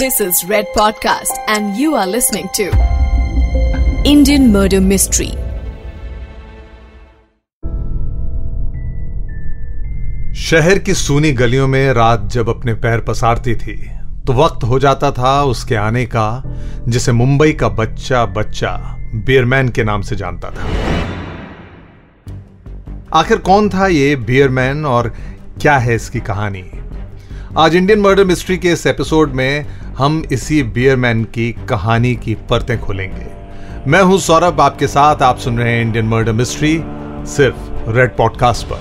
[0.00, 2.64] This is Red Podcast, and you are listening to
[4.06, 5.32] Indian Murder Mystery.
[10.44, 13.76] शहर की सूनी गलियों में रात जब अपने पैर पसारती थी
[14.26, 16.26] तो वक्त हो जाता था उसके आने का
[16.88, 18.76] जिसे मुंबई का बच्चा बच्चा
[19.14, 20.70] बियरमैन के नाम से जानता था
[23.20, 25.14] आखिर कौन था ये बियरमैन और
[25.60, 26.70] क्या है इसकी कहानी
[27.58, 29.66] आज इंडियन मर्डर मिस्ट्री के इस एपिसोड में
[29.98, 33.26] हम इसी बियरमैन की कहानी की परतें खोलेंगे।
[33.90, 36.82] मैं हूँ सौरभ, आपके साथ आप सुन रहे हैं इंडियन मर्डर मिस्ट्री
[37.26, 38.80] सिर्फ़ रेड पॉडकास्ट पर।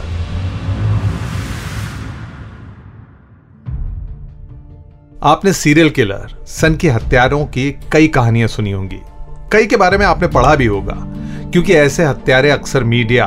[5.24, 9.02] आपने सीरियल किलर सन के हत्यारों की कई कहानियाँ सुनी होंगी।
[9.52, 10.98] कई के बारे में आपने पढ़ा भी होगा,
[11.52, 13.26] क्योंकि ऐसे हत्यारे अक्सर मीडिया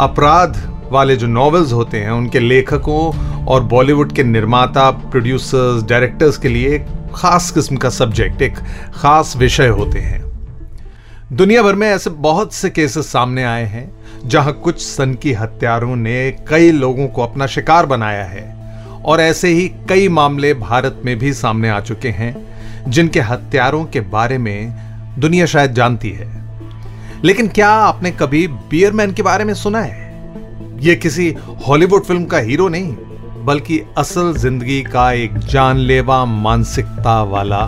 [0.00, 6.48] अपराध वाले जो नॉवेल्स होते हैं, उनके लेखकों और बॉलीवुड के निर्माता प्रोड्यूसर्स डायरेक्टर्स के
[6.48, 8.54] लिए एक खास किस्म का सब्जेक्ट एक
[8.94, 10.22] खास विषय होते हैं।
[11.32, 13.90] दुनिया भर में ऐसे बहुत से केसेस सामने आए हैं,
[14.26, 18.44] जहाँ कुछ सन की हत्यारों ने कई लोगों को अपना शिकार बनाया है,
[19.04, 22.34] और ऐसे ही कई मामले भारत में भी सामने आ चुके हैं,
[22.88, 24.72] जिनके हत्यारों के बारे में
[25.18, 26.28] दुनिया शायद जानती है।
[27.24, 30.03] लेकिन क्या आपने कभी बियरमैन के बारे में सुना है?
[30.80, 31.28] ये किसी
[31.66, 32.94] हॉलीवुड फ़िल्म का हीरो नहीं,
[33.44, 37.64] बल्कि असल ज़िंदगी का एक जानलेवा मानसिकता वाला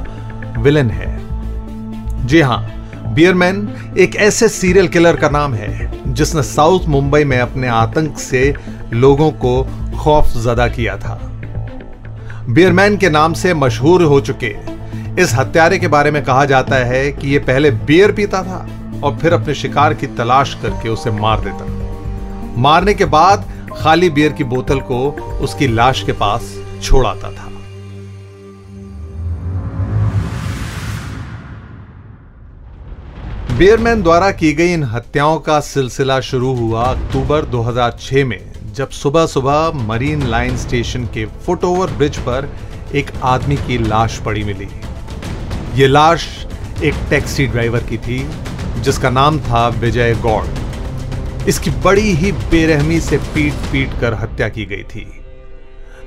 [0.58, 2.62] विलन है। जी हाँ
[3.14, 8.54] बियरमैन एक ऐसे सीरियल किलर का नाम है, जिसने साउथ मुंबई में अपने आतंक से
[8.92, 9.62] लोगों को
[9.98, 11.18] खौफ जदा किया था।
[12.48, 14.54] बियरमैन के नाम से मशहूर हो चुके।
[15.22, 18.66] इस हत्यारे के बारे में कहा जाता है कि यह पहले बियर पीता था
[19.04, 21.74] और फिर अपने शिकार की तलाश करके उसे मार देता
[22.56, 23.44] मारने के बाद
[23.76, 27.44] खाली बियर की बोतल को उसकी लाश के पास छोड़ आता था।
[33.58, 39.26] बियरमैन द्वारा की गई इन हत्याओं का सिलसिला शुरू हुआ अक्टूबर 2006 में, जब सुबह
[39.26, 42.48] सुबह मरीन लाइन स्टेशन के फुट ओवर ब्रिज पर
[42.94, 44.68] एक आदमी की लाश पड़ी मिली।
[45.74, 46.46] ये लाश
[46.84, 48.26] एक टैक्सी ड्राइवर की थी,
[48.80, 50.55] जिसका नाम था विजय गौड़।
[51.48, 55.20] इसकी बड़ी ही बेरहमी से पीट पीट कर हत्या की गई थी।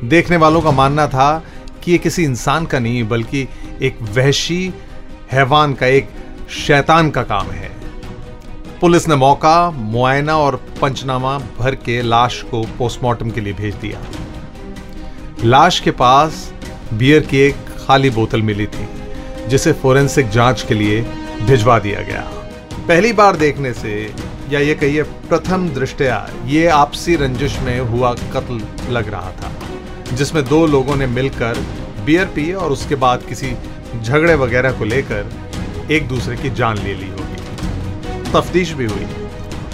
[0.04, 1.44] देखने वालों का मानना था
[1.84, 3.48] कि यह किसी इंसान का नहीं, बल्कि
[3.82, 4.74] एक वहशी
[5.32, 6.10] हैवान का, एक
[6.50, 7.72] शैतान का काम है।
[8.82, 14.02] पुलिस ने मौका, मुआयना और पंचनामा भर के लाश को पोस्टमार्टम के लिए भेज दिया।
[15.44, 16.54] लाश के पास
[16.94, 18.88] बियर की एक खाली बोतल मिली थी,
[19.48, 21.02] जिसे फोरेंसिक जाँच के लिए
[21.42, 22.22] भिजवा दिया गया।
[22.88, 24.14] पहली बार देखने से
[24.50, 26.16] या ये कहिए प्रथम दृष्टया
[26.46, 29.52] ये आपसी रंजिश में हुआ कत्ल लग रहा था,
[30.14, 31.58] जिसमें दो लोगों ने मिलकर
[32.06, 33.52] बियर पी और उसके बाद किसी
[34.02, 35.32] झगड़े वगैरह को लेकर
[35.92, 39.08] एक दूसरे की जान ले ली होगी। तफ्तीश भी हुई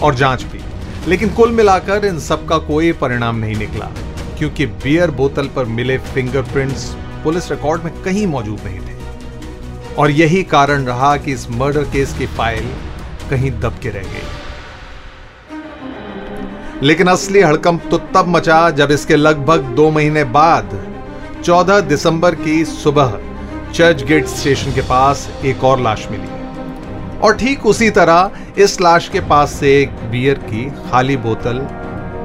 [0.02, 0.60] और जाँच भी।
[1.08, 3.92] लेकिन कुल मिलाकर इन सब का कोई परिणाम नहीं निकला,
[4.38, 6.90] क्योंकि बियर बोतल पर मिले फिंगरप्रिंट्स
[7.24, 12.16] पुलिस रिकॉर्ड में कहीं मौजूद नहीं थे। और यही कारण रहा कि इस मर्डर केस
[12.18, 12.70] की फ़ाइल
[13.30, 14.44] कहीं दब के रह गई।
[16.84, 20.80] लेकिन असली हड़कंप तो तब मचा जब इसके लगभग दो महीने बाद
[21.44, 23.18] 14 दिसंबर की सुबह,
[23.74, 29.08] चर्च गेट स्टेशन के पास एक और लाश मिली। और ठीक उसी तरह इस लाश
[29.10, 31.60] के पास से एक बियर की खाली बोतल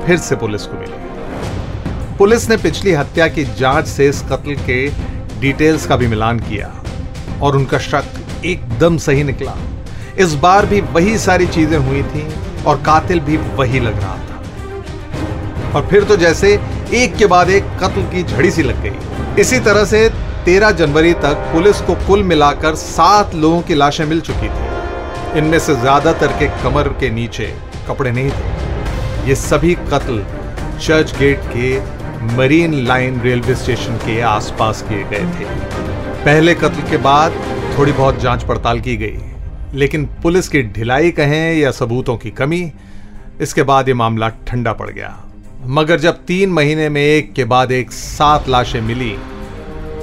[0.06, 4.86] फिर से पुलिस को मिली। पुलिस ने पिछली हत्या की जाँच से इस कत्ल के
[5.40, 6.72] डिटेल्स का भी मिलान किया
[7.42, 9.56] और उनका शक एकदम सही निकला।
[10.18, 12.26] इस बार भी वही सारी चीज़ें हुई थी
[12.66, 14.29] और कातिल भी वही लग रहा था।
[15.74, 16.52] और फिर तो जैसे
[16.94, 20.08] एक के बाद एक कत्ल की झड़ी सी लग गई। इसी तरह से
[20.46, 25.58] 13 जनवरी तक पुलिस को कुल मिलाकर सात लोगों की लाशें मिल चुकी थी। इनमें
[25.58, 27.52] से ज़्यादातर के कमर के नीचे
[27.88, 30.24] कपड़े नहीं थे। ये सभी कत्ल
[30.78, 31.78] चर्च गेट के
[32.36, 35.44] मरीन लाइन रेलवे स्टेशन के आसपास किए गए थे।
[36.24, 37.32] पहले कत्ल के बाद
[37.78, 39.18] थोड़ी बहुत जाँच पड़ताल की गई,
[39.74, 42.70] लेकिन पुलिस की ढिलाई कहें या सबूतों की कमी,
[43.40, 45.16] इसके बाद ये मामला ठंडा पड़ गया।
[45.66, 49.16] मगर जब तीन महीने में एक के बाद एक सात लाशें मिली,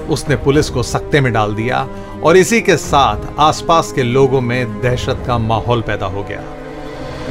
[0.09, 1.87] उसने पुलिस को सख्ते में डाल दिया
[2.23, 6.43] और इसी के साथ आसपास के लोगों में दहशत का माहौल पैदा हो गया।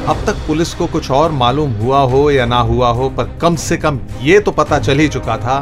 [0.09, 3.57] अब तक पुलिस को कुछ और मालूम हुआ हो या ना हुआ हो, पर कम
[3.57, 5.61] से कम यह तो पता चल ही चुका था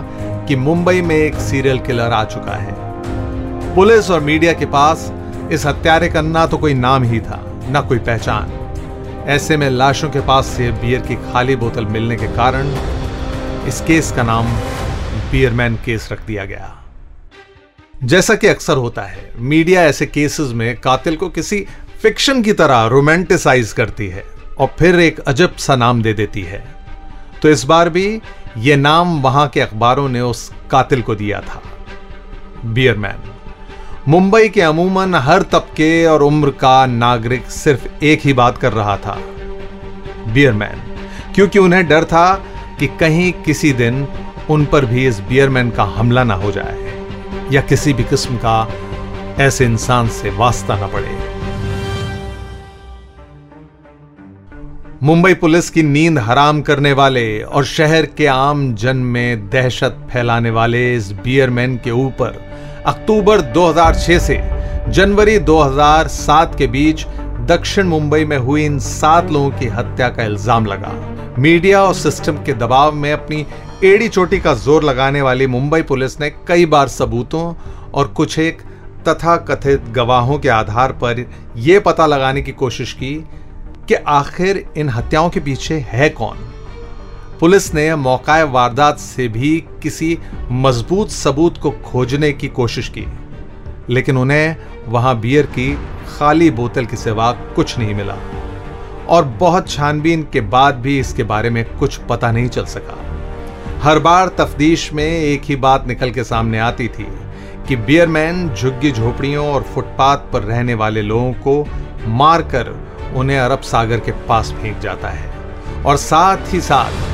[0.48, 5.12] कि मुंबई में एक सीरियल किलर आ चुका है। पुलिस और मीडिया के पास
[5.52, 8.63] इस हत्यारे का ना तो कोई नाम ही था, ना कोई पहचान।
[9.26, 12.66] ऐसे में लाशों के पास से बियर की खाली बोतल मिलने के कारण
[13.68, 14.46] इस केस का नाम
[15.30, 16.84] बियरमैन केस रख दिया गया।
[18.04, 21.66] जैसा कि अक्सर होता है, मीडिया ऐसे केसेस में कातिल को किसी
[22.02, 24.24] फिक्शन की तरह रोमांटिसाइज करती है
[24.58, 26.64] और फिर एक अजब सा नाम दे देती है।
[27.42, 28.20] तो इस बार भी
[28.58, 31.62] यह नाम वहाँ के अखबारों ने उस कातिल को दिया था,
[32.64, 33.30] बियरमैन।
[34.08, 38.96] मुंबई के अमूमन हर तबके और उम्र का नागरिक सिर्फ़ एक ही बात कर रहा
[38.96, 39.16] था,
[40.28, 40.82] बियरमैन।
[41.34, 42.34] क्योंकि उन्हें डर था
[42.80, 44.06] कि कहीं किसी दिन
[44.50, 46.76] उन पर भी इस बियरमैन का हमला ना हो जाए,
[47.52, 48.68] या किसी भी किस्म का
[49.38, 51.18] ऐसे इंसान से वास्ता ना पड़े।
[55.02, 60.50] मुंबई पुलिस की नींद हराम करने वाले और शहर के आम जन में दहशत फैलाने
[60.50, 62.42] वाले इस बियरमैन के ऊपर
[62.86, 64.36] अक्टूबर 2006 से
[64.92, 67.04] जनवरी 2007 के बीच
[67.48, 70.92] दक्षिण मुंबई में हुई इन सात लोगों की हत्या का इल्ज़ाम लगा।
[71.38, 73.46] मीडिया और सिस्टम के दबाव में अपनी
[73.84, 77.54] एड़ी चोटी का ज़ोर लगाने वाली मुंबई पुलिस ने कई बार सबूतों
[77.92, 78.60] और कुछ एक
[79.08, 81.24] तथा कथित गवाहों के आधार पर
[81.56, 83.14] यह पता लगाने की कोशिश की
[83.88, 86.36] कि आखिर इन हत्याओं के पीछे है कौन?
[87.44, 89.48] पुलिस ने मौका वारदात से भी
[89.82, 90.06] किसी
[90.50, 93.04] मज़बूत सबूत को खोजने की कोशिश की,
[93.90, 94.56] लेकिन उन्हें
[94.86, 95.74] वहाँ बियर की
[96.08, 98.16] खाली बोतल के सिवा कुछ नहीं मिला।
[99.08, 102.98] और बहुत छानबीन के बाद भी इसके बारे में कुछ पता नहीं चल सका।
[103.82, 107.06] हर बार तफ्तीश में एक ही बात निकल के सामने आती थी
[107.68, 111.64] कि बियरमैन झुग्गी झोपड़ियों और फुटपाथ पर रहने वाले लोगों को
[112.14, 112.76] मारकर
[113.14, 115.32] उन्हें अरब सागर के पास फेंक जाता है।
[115.82, 117.12] और साथ ही साथ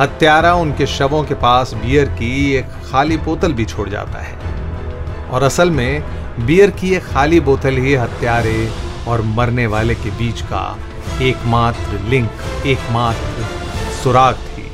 [0.00, 4.38] हत्यारा उनके शवों के पास बियर की एक खाली बोतल भी छोड़ जाता है।
[5.28, 6.02] और असल में,
[6.46, 8.70] बियर की एक खाली बोतल ही हत्यारे
[9.08, 10.78] और मरने वाले के बीच का
[11.22, 12.30] एकमात्र लिंक,
[12.66, 13.44] एकमात्र
[14.02, 14.70] सुराग थी,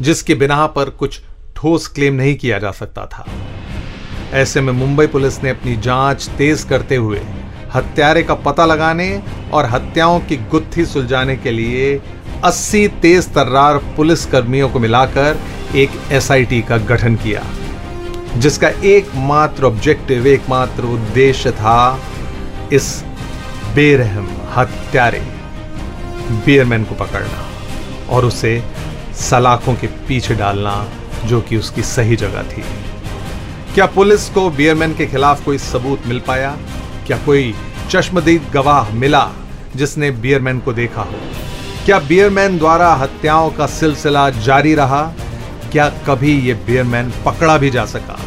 [0.00, 1.20] जिसके बिना पर कुछ
[1.56, 3.26] ठोस क्लेम नहीं किया जा सकता था।
[4.32, 7.20] ऐसे में मुंबई पुलिस ने अपनी जाँच तेज करते हुए
[7.74, 9.22] हत्यारे का पता लगाने
[9.52, 12.02] और हत्याओं की गुत्थी सुलझाने के लिए
[12.42, 15.38] 80 तेज तर्रार पुलिस कर्मियों को मिलाकर
[15.76, 17.42] एक एसआईटी का गठन किया,
[18.36, 22.00] जिसका एकमात्र ऑब्जेक्टिव एकमात्र उद्देश्य था
[22.72, 23.04] इस
[23.74, 25.20] बेरहम हत्यारे
[26.46, 27.46] बियरमैन को पकड़ना
[28.10, 28.62] और उसे
[29.20, 30.74] सलाखों के पीछे डालना
[31.26, 32.64] जो कि उसकी सही जगह थी।
[33.74, 36.56] क्या पुलिस को बियरमैन के खिलाफ कोई सबूत मिल पाया?
[37.06, 37.54] क्या कोई
[37.90, 39.28] चश्मदीद गवाह मिला
[39.76, 41.20] जिसने बियरमैन को देखा हो?
[41.84, 45.02] क्या बियरमैन द्वारा हत्याओं का सिलसिला जारी रहा?
[45.72, 48.20] क्या कभी यह बियरमैन पकड़ा भी जा सका?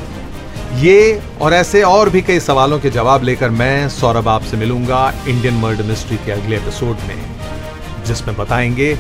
[0.76, 5.54] ये और ऐसे और भी कई सवालों के जवाब लेकर मैं सौरभ आपसे मिलूँगा इंडियन
[5.54, 7.36] मर्डर मिस्ट्री के अगले एपिसोड में,
[8.06, 8.96] जिसमें बताएँगे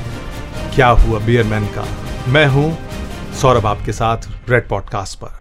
[0.75, 1.87] क्या हुआ बियरमैन का।
[2.27, 2.77] मैं हूँ
[3.41, 4.17] सौरभ आपके साथ
[4.49, 5.39] रेड पॉडकास्ट पर।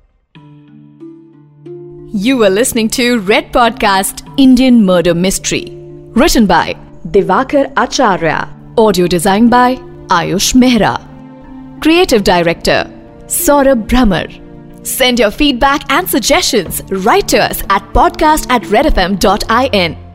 [2.14, 5.72] You are listening to Red podcast Indian murder mystery
[6.18, 6.74] Written by
[7.06, 8.55] Diwakar Acharya.
[8.78, 9.76] Audio designed by
[10.08, 11.00] Ayush Mehra.
[11.80, 12.84] Creative Director
[13.26, 14.28] Saurabh Brahmer.
[14.86, 20.05] Send your feedback and suggestions right to us at podcast at redfm.in.